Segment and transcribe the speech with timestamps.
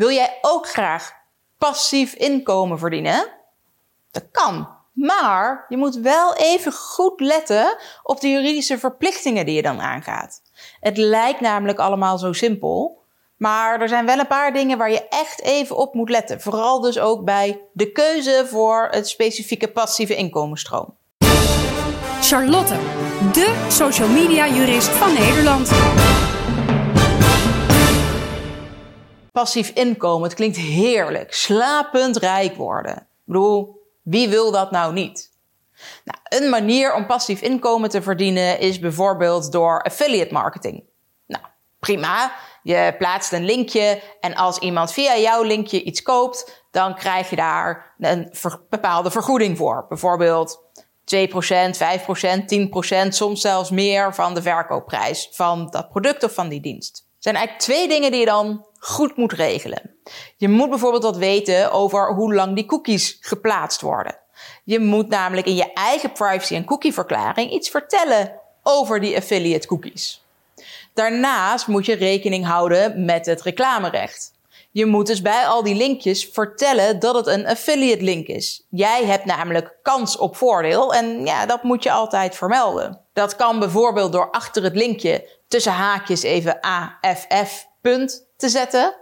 [0.00, 1.12] Wil jij ook graag
[1.58, 3.28] passief inkomen verdienen?
[4.10, 4.68] Dat kan.
[4.92, 10.42] Maar je moet wel even goed letten op de juridische verplichtingen die je dan aangaat.
[10.80, 13.02] Het lijkt namelijk allemaal zo simpel.
[13.36, 16.40] Maar er zijn wel een paar dingen waar je echt even op moet letten.
[16.40, 20.96] Vooral dus ook bij de keuze voor het specifieke passieve inkomensstroom.
[22.20, 22.76] Charlotte,
[23.32, 25.70] de social media jurist van Nederland.
[29.40, 31.34] Passief inkomen, het klinkt heerlijk.
[31.34, 32.96] Slapend rijk worden.
[32.96, 35.30] Ik bedoel, wie wil dat nou niet?
[36.04, 40.84] Nou, een manier om passief inkomen te verdienen is bijvoorbeeld door affiliate marketing.
[41.26, 41.44] Nou,
[41.78, 42.32] prima.
[42.62, 47.36] Je plaatst een linkje en als iemand via jouw linkje iets koopt, dan krijg je
[47.36, 48.32] daar een
[48.68, 49.86] bepaalde vergoeding voor.
[49.88, 50.62] Bijvoorbeeld
[51.04, 56.60] 2%, 5%, 10%, soms zelfs meer van de verkoopprijs van dat product of van die
[56.60, 57.08] dienst.
[57.20, 59.94] Zijn eigenlijk twee dingen die je dan goed moet regelen.
[60.36, 64.18] Je moet bijvoorbeeld wat weten over hoe lang die cookies geplaatst worden.
[64.64, 70.24] Je moet namelijk in je eigen privacy- en cookieverklaring iets vertellen over die affiliate cookies.
[70.94, 74.32] Daarnaast moet je rekening houden met het reclamerecht.
[74.70, 78.66] Je moet dus bij al die linkjes vertellen dat het een affiliate link is.
[78.68, 83.00] Jij hebt namelijk kans op voordeel en ja, dat moet je altijd vermelden.
[83.20, 88.96] Dat kan bijvoorbeeld door achter het linkje tussen haakjes even AFF punt te zetten.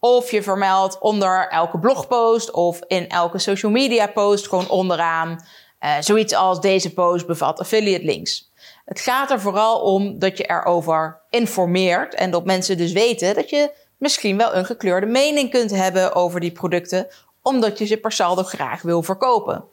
[0.00, 5.44] Of je vermeldt onder elke blogpost of in elke social media post gewoon onderaan
[5.80, 8.52] uh, zoiets als deze post bevat affiliate links.
[8.84, 13.50] Het gaat er vooral om dat je erover informeert en dat mensen dus weten dat
[13.50, 17.06] je misschien wel een gekleurde mening kunt hebben over die producten,
[17.42, 19.64] omdat je ze per saldo graag wil verkopen.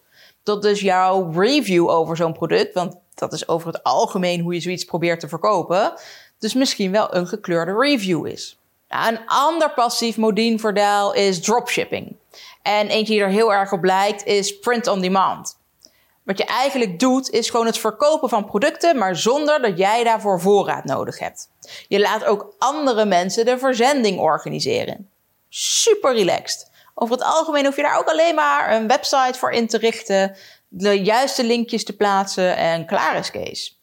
[0.43, 4.59] Dat dus jouw review over zo'n product, want dat is over het algemeen hoe je
[4.59, 5.93] zoiets probeert te verkopen,
[6.39, 8.57] dus misschien wel een gekleurde review is.
[8.87, 12.15] Een ander passief modienvoordeel is dropshipping.
[12.61, 15.57] En eentje die er heel erg op lijkt is print on demand.
[16.23, 20.41] Wat je eigenlijk doet, is gewoon het verkopen van producten, maar zonder dat jij daarvoor
[20.41, 21.49] voorraad nodig hebt.
[21.87, 25.09] Je laat ook andere mensen de verzending organiseren.
[25.49, 26.69] Super relaxed.
[26.93, 30.35] Over het algemeen hoef je daar ook alleen maar een website voor in te richten,
[30.77, 33.79] de juiste linkjes te plaatsen en klaar is Kees.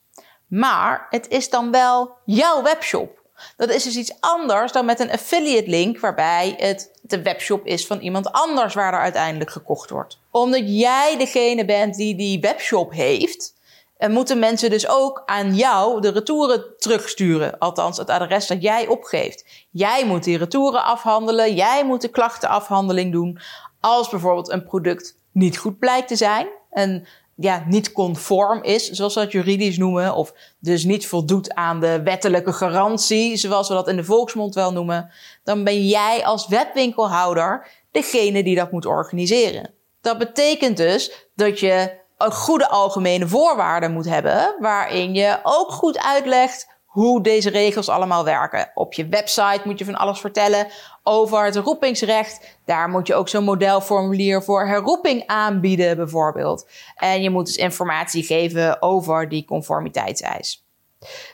[0.47, 3.21] Maar het is dan wel jouw webshop.
[3.57, 7.87] Dat is dus iets anders dan met een affiliate link waarbij het de webshop is
[7.87, 10.19] van iemand anders waar er uiteindelijk gekocht wordt.
[10.31, 13.55] Omdat jij degene bent die die webshop heeft,
[13.97, 17.59] eh, moeten mensen dus ook aan jou de retouren terugsturen.
[17.59, 19.45] Althans, het adres dat jij opgeeft.
[19.71, 21.55] Jij moet die retouren afhandelen.
[21.55, 23.41] Jij moet de klachtenafhandeling doen.
[23.81, 26.49] Als bijvoorbeeld een product niet goed blijkt te zijn.
[26.73, 27.07] En
[27.37, 32.03] ja, niet conform is, zoals we dat juridisch noemen, of dus niet voldoet aan de
[32.03, 35.11] wettelijke garantie, zoals we dat in de volksmond wel noemen,
[35.45, 39.71] dan ben jij als webwinkelhouder degene die dat moet organiseren.
[40.01, 45.99] Dat betekent dus dat je een goede algemene voorwaarden moet hebben, waarin je ook goed
[45.99, 48.71] uitlegt hoe deze regels allemaal werken.
[48.75, 50.67] Op je website moet je van alles vertellen
[51.03, 52.59] over het roepingsrecht.
[52.65, 56.67] Daar moet je ook zo'n modelformulier voor herroeping aanbieden, bijvoorbeeld.
[56.97, 60.65] En je moet dus informatie geven over die conformiteitseis.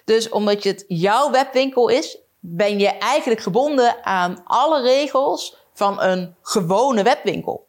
[0.05, 6.37] Dus omdat het jouw webwinkel is, ben je eigenlijk gebonden aan alle regels van een
[6.43, 7.67] gewone webwinkel.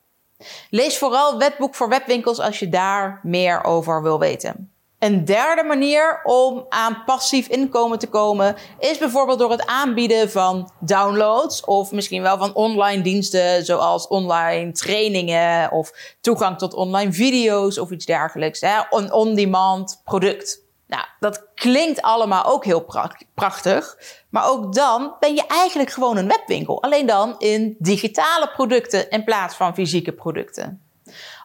[0.69, 4.73] Lees vooral wetboek voor webwinkels als je daar meer over wil weten.
[4.99, 10.71] Een derde manier om aan passief inkomen te komen is bijvoorbeeld door het aanbieden van
[10.79, 17.77] downloads of misschien wel van online diensten zoals online trainingen of toegang tot online video's
[17.77, 18.61] of iets dergelijks.
[18.61, 18.79] Hè?
[18.89, 20.67] Een on-demand product.
[20.87, 22.85] Nou, dat klinkt allemaal ook heel
[23.33, 23.97] prachtig,
[24.29, 26.83] maar ook dan ben je eigenlijk gewoon een webwinkel.
[26.83, 30.88] Alleen dan in digitale producten in plaats van fysieke producten.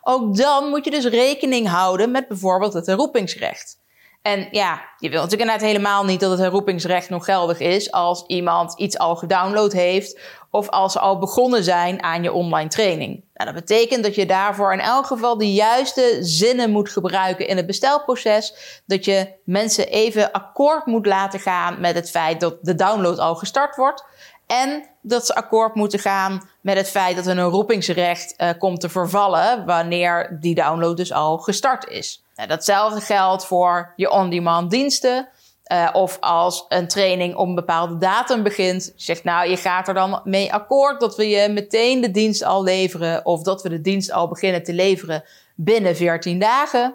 [0.03, 3.83] Ook dan moet je dus rekening houden met bijvoorbeeld het herroepingsrecht.
[4.23, 8.79] En ja, je wilt natuurlijk helemaal niet dat het herroepingsrecht nog geldig is als iemand
[8.79, 10.21] iets al gedownload heeft
[10.51, 13.25] of als ze al begonnen zijn aan je online training.
[13.35, 17.57] Nou, dat betekent dat je daarvoor in elk geval de juiste zinnen moet gebruiken in
[17.57, 18.55] het bestelproces.
[18.87, 23.35] Dat je mensen even akkoord moet laten gaan met het feit dat de download al
[23.35, 24.05] gestart wordt.
[24.47, 28.89] En dat ze akkoord moeten gaan met het feit dat een roepingsrecht uh, komt te
[28.89, 32.25] vervallen wanneer die download dus al gestart is.
[32.35, 35.29] Nou, datzelfde geldt voor je on-demand diensten.
[35.73, 39.95] Uh, of als een training op een bepaalde datum begint, zegt nou, je gaat er
[39.95, 43.81] dan mee akkoord dat we je meteen de dienst al leveren of dat we de
[43.81, 45.25] dienst al beginnen te leveren
[45.55, 46.95] binnen 14 dagen.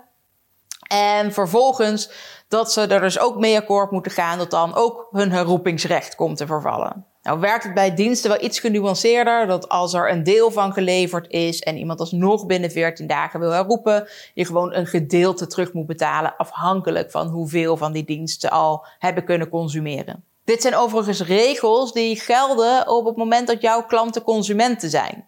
[0.89, 2.11] En vervolgens
[2.47, 6.37] dat ze er dus ook mee akkoord moeten gaan dat dan ook hun herroepingsrecht komt
[6.37, 7.05] te vervallen.
[7.23, 9.47] Nou werkt het bij diensten wel iets genuanceerder.
[9.47, 13.49] Dat als er een deel van geleverd is en iemand alsnog binnen 14 dagen wil
[13.49, 18.85] herroepen, je gewoon een gedeelte terug moet betalen afhankelijk van hoeveel van die diensten al
[18.99, 20.23] hebben kunnen consumeren.
[20.43, 25.27] Dit zijn overigens regels die gelden op het moment dat jouw klanten consumenten zijn.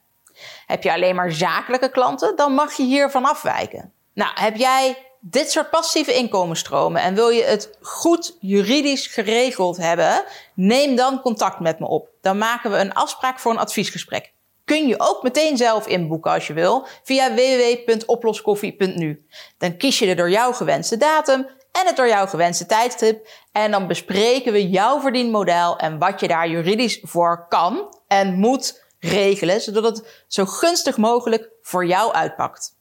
[0.66, 3.94] Heb je alleen maar zakelijke klanten, dan mag je hiervan afwijken.
[4.14, 10.23] Nou, heb jij dit soort passieve inkomensstromen en wil je het goed juridisch geregeld hebben,
[10.53, 12.09] neem dan contact met me op.
[12.21, 14.33] Dan maken we een afspraak voor een adviesgesprek.
[14.65, 19.25] Kun je ook meteen zelf inboeken als je wil via www.oploskoffie.nu.
[19.57, 23.71] Dan kies je de door jou gewenste datum en het door jou gewenste tijdstip en
[23.71, 29.62] dan bespreken we jouw verdienmodel en wat je daar juridisch voor kan en moet regelen,
[29.62, 32.81] zodat het zo gunstig mogelijk voor jou uitpakt.